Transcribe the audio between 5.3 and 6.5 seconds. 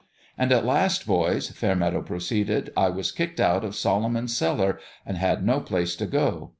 no place to go.